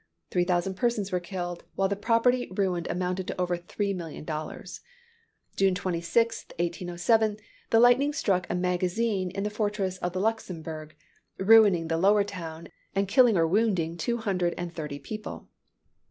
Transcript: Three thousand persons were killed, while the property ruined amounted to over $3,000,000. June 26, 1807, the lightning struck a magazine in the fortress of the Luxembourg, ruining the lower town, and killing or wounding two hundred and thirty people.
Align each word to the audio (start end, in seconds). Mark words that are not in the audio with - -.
Three 0.31 0.45
thousand 0.45 0.73
persons 0.73 1.11
were 1.11 1.19
killed, 1.19 1.63
while 1.75 1.87
the 1.87 1.95
property 1.95 2.47
ruined 2.55 2.87
amounted 2.87 3.27
to 3.27 3.39
over 3.39 3.55
$3,000,000. 3.55 4.79
June 5.55 5.75
26, 5.75 6.45
1807, 6.57 7.37
the 7.69 7.79
lightning 7.79 8.11
struck 8.11 8.47
a 8.49 8.55
magazine 8.55 9.29
in 9.29 9.43
the 9.43 9.51
fortress 9.51 9.97
of 9.99 10.13
the 10.13 10.19
Luxembourg, 10.19 10.95
ruining 11.37 11.87
the 11.87 11.99
lower 11.99 12.23
town, 12.23 12.69
and 12.95 13.07
killing 13.07 13.37
or 13.37 13.45
wounding 13.45 13.95
two 13.95 14.17
hundred 14.17 14.55
and 14.57 14.73
thirty 14.73 14.97
people. 14.97 15.49